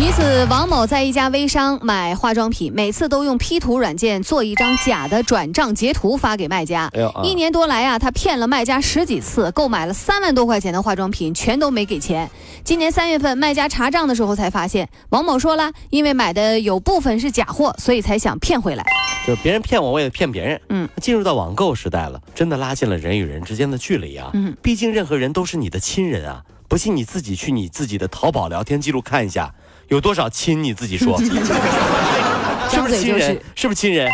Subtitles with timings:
[0.00, 6.88] 疑似王某在一家微商买化妆品，每次都用 P 图软件做一张假的转账截图发给卖家。
[6.94, 12.30] 哎啊一年多来啊，她骗了卖家十几次，购买了三万多块钱的化妆品，全都没给钱。
[12.62, 18.84] 今年三月份，卖家查账的时候才发现，王某说了，因为买的有部分是假货，所以才想骗回来。
[19.26, 20.60] 就是别人骗我，我也骗别人。
[20.68, 24.30] 嗯，进入到网购时代了，真的拉近了人与人之间的距离啊。
[24.34, 26.44] 嗯，毕竟任何人都是你的亲人啊。
[26.68, 29.54] 不信你自己去你自己的淘宝聊天记录看一下，
[29.88, 31.18] 有多少亲你自己说，
[32.70, 33.40] 是不是亲人？
[33.54, 34.10] 是不是亲人？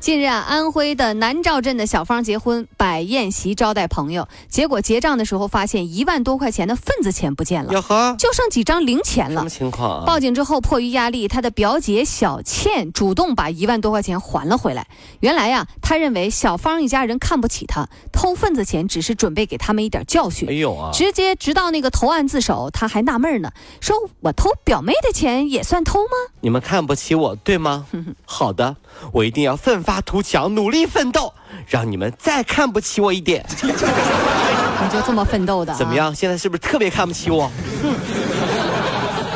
[0.00, 7.72] 近日啊，安徽的南赵镇的小芳结婚摆宴席招待朋友，结果结账的时候发现一万多块钱的份子钱不见了，
[8.16, 9.50] 就剩几张零钱了什么。
[9.50, 10.06] 情况啊？
[10.06, 14.86] 报警之后，迫于压力，他的表姐小倩主动把一万多块钱还了回来。
[15.18, 20.58] 原来呀、他认为小芳一家人看不起他，偷份子钱只是准备给他们一点教哎训。
[20.58, 20.90] 呦啊！
[20.94, 26.10] 直接直到那个投案自首，他还纳闷呢，说我偷表妹的钱也算偷吗？
[26.40, 27.86] 你们看不起我，对吗？
[28.24, 28.76] 好的，
[29.12, 31.32] 我一定要奋发图强，努力奋斗，
[31.66, 33.42] 让你们再看不起我一点。
[33.56, 35.78] 你就这么奋斗的、啊？
[35.78, 35.94] 怎么？
[35.94, 36.14] 样？
[36.14, 37.50] 现在是不是特别看不起我？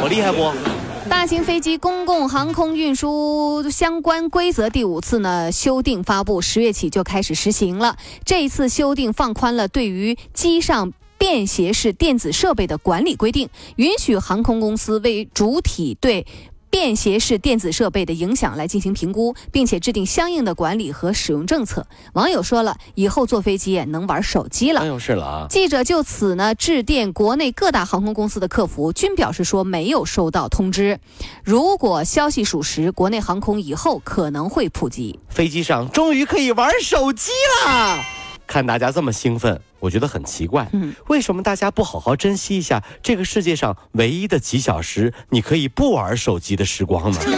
[0.02, 0.52] 我厉害不？
[1.08, 7.96] 大型飞机公共航空运输相关规则第五次呢修订发布，十月起就开始实行了。
[8.26, 10.92] 这一次修订放宽了对于机上。
[11.18, 16.26] 便携式电子设备的管理规定，允许航空公司为主体对
[16.72, 21.86] 便携式电子设备的影响来进行评估，并且制定相应的管理和使用政策。
[22.14, 24.86] 网友说了，以后坐飞机也能玩手机了哎。
[24.86, 25.46] 呦，是了啊！
[25.50, 30.98] 记者就此呢致电国内各大航空公司的客服，均表示说没有收到通知。
[31.44, 35.20] 如果消息属实，国内航空以后可能会普及。
[35.28, 37.30] 飞机上终于可以玩手机
[37.66, 38.02] 啦！
[38.46, 40.68] 看大家这么兴奋，我觉得很奇怪。
[40.72, 47.18] 嗯，为什么大家不好好珍惜一下这个世界上唯一的几小时，你可以不玩手机的时光呢？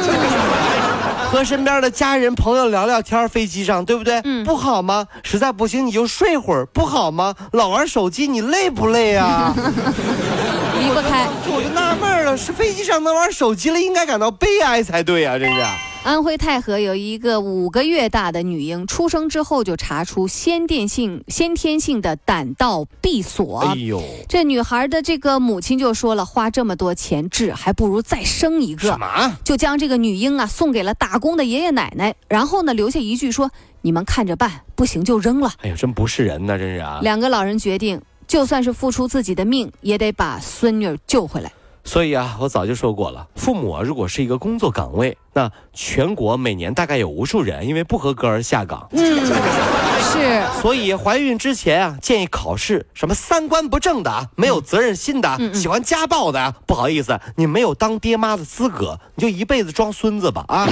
[1.32, 4.20] 和身边的家人朋友聊聊天，飞机上对不对？
[4.24, 5.06] 嗯不好吗？
[5.24, 7.34] 实在不行你就睡会儿，不好吗？
[7.52, 9.52] 老玩手机你累不累啊？
[10.78, 11.26] 离不开。
[11.46, 15.38] 我就纳闷了，是飞机上能玩手机了，应该感到悲哀才对啊！
[15.38, 15.93] 这是。
[16.04, 23.60] 安徽太和有一个五个月大的女婴，出生之后就查出先天性先天性的胆道闭锁。
[23.60, 28.82] 哎呦，这女孩的这个母亲就说了，花这么多钱治，还不如再生一个。
[28.82, 29.38] 什么？
[29.44, 33.50] 就将这个女婴啊送给了打工的爷爷奶奶，然后呢留下一句说
[33.80, 35.54] ：“你们看着办，不行就扔了。
[35.62, 37.00] 哎呦，真不是人呐，真是啊！
[37.00, 37.98] 两个老人决定，
[38.28, 41.50] 就算是付出自己的命，也得把孙女儿救回来。
[41.84, 48.88] 所以啊，我早就说过了，父母啊，如果是一个工作岗位，那全国每年大概有无数人因为不合格而下岗。
[48.92, 60.66] 是，所以怀孕之前啊，建议考试什么三观不正的啊，没有责任心的喜欢家暴的啊，不好意思，你没有当爹妈的资格，你就一辈子装孙子吧啊！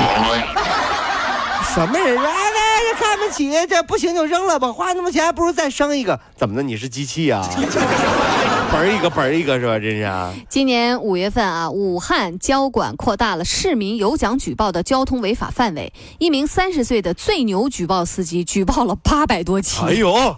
[1.74, 2.42] 什么人说哎
[2.90, 6.18] 这看不起，这不行就扔了吧，花那么多钱还不如再生一个。
[6.36, 6.62] 怎么的？
[6.62, 7.46] 你是机器啊？
[8.72, 9.78] 本儿一个本儿一个是吧？
[9.78, 10.32] 真是啊！
[10.48, 15.92] 今年五月份啊，武汉交管扩大了市民有奖举报的交通违法范围。
[16.18, 20.34] 一名三十岁的最牛举报司机举报了八百多起，哎呦，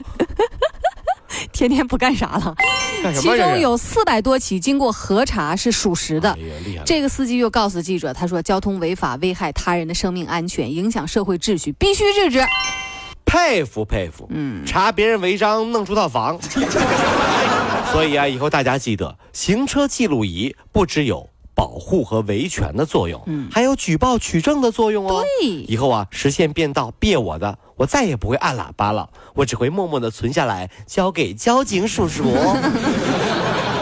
[1.54, 2.52] 天天不干啥了。
[3.14, 3.28] 其？
[3.28, 6.36] 中有四百多起经过核查是属实的！
[6.84, 12.44] 这个司机又告诉记者，他说交通违法危害他人的生命安全，影响社会秩序，必须制止。
[13.24, 16.36] 佩服佩服，嗯，查别人违章弄出套房。
[17.94, 25.22] 所以啊，以后大家记得，行车记录仪不只有保护和维权的作用，嗯还有举报取证的作用哦。
[25.40, 32.24] 对以后啊，实现变道别我的，我再也不会按喇叭了，我只会默默的存下来，交给交警叔叔。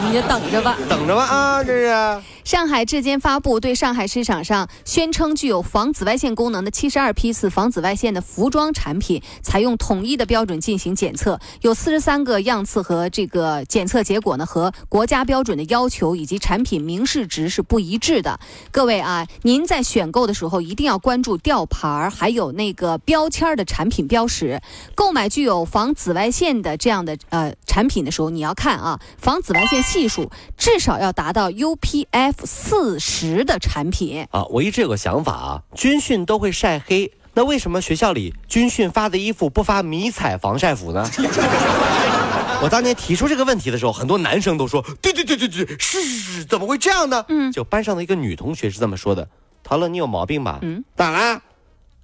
[0.05, 0.77] 你就等着吧。
[0.89, 2.23] 等着吧啊，这是。
[2.45, 18.41] 上海质监发布对上海市场上宣称具有防紫外线功能的七十二批次防紫外线的服装产品，采用统一的标准进行检测，有四十三个样次和这个检测结果呢和国家标准的要求以及产品明示值是不一致的。
[18.73, 24.61] 各位啊，您在选购的时候一定要关注吊牌儿还有那个标签儿的产品标识。
[24.97, 34.27] 购买具有防紫外线的这样的呃产品的时候，你要看啊，防紫外线系数至少要达到 UPF 四十的产品。
[34.31, 41.07] 啊，我一直有个想法啊，军训都会晒黑，那为什么学校里军训发的衣服不发迷彩防晒服呢？
[42.63, 49.29] 我当年提出这个问题的时候，很多男生都说：“对对对对对，是是是，怎么会这样呢？”嗯，就班上的一个女同学是这么说的
[49.63, 50.59] ：“陶乐，你有毛病吧？
[50.63, 51.43] 嗯，咋啦？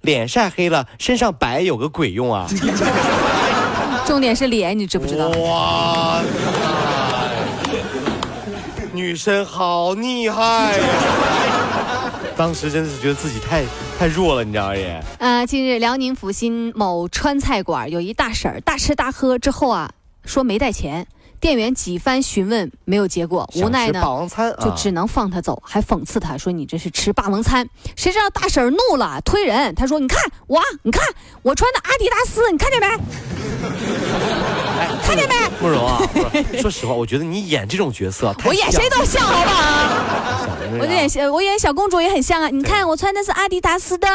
[0.01, 2.45] 脸晒黑了，身上白有个鬼用啊？
[4.05, 5.27] 重点是脸，你知不知道？
[5.29, 6.21] 哇，
[9.09, 10.85] 女生好厉害呀！”
[12.37, 13.65] 当时真的是觉得自己太
[13.97, 14.75] 太弱了，你知道吗？
[14.75, 15.03] 也。
[15.17, 19.89] 呃，近日辽宁阜新某川菜馆有一大婶儿大吃大喝之后啊，
[20.25, 21.07] 说没带钱，
[21.39, 27.67] 店员几番询问没有结果，无奈呢，霸王餐就只能放他走，还讽刺他说你这是吃霸王餐。
[27.95, 31.01] 谁知道大婶儿怒了，推人，他说你看我，你看
[31.41, 32.87] 我穿的阿迪达斯，你看见没？
[35.03, 35.35] 看见没？
[35.61, 36.01] 慕容啊，
[36.61, 40.47] 说实话，我觉得你演这种角色， 我演谁都像，好不好？
[40.79, 42.49] 我演小，我演小公主也很像啊！
[42.49, 44.07] 你看我穿的是阿迪达斯的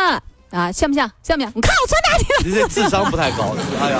[0.50, 1.10] 啊，像不像？
[1.22, 1.50] 像不像？
[1.54, 2.48] 你看我穿的阿迪达斯。
[2.48, 3.98] 你这智商不太高，哎呀，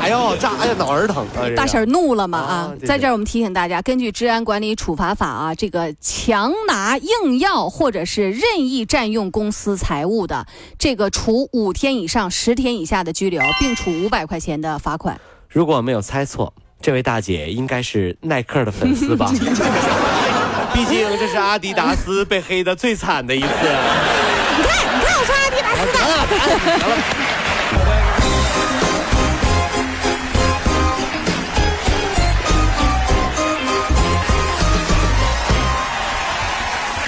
[0.00, 1.44] 炸药炸呀，脑儿疼啊！
[1.54, 2.72] 大婶怒了嘛啊！
[2.86, 10.46] 在这儿我们提醒大家，根据《治安管理处罚法》啊，这个强拿硬要或者是任意占用公司财物的，
[10.78, 15.20] 这个处五天以上十天以下的拘留，并处五百块钱的罚款。
[15.48, 19.30] 如果没有猜错，这位大姐应该是耐克的粉丝吧？
[20.72, 23.48] 毕竟这是阿迪达斯被黑的最惨的一次。
[23.50, 27.29] 你看，你看我穿阿迪达斯的。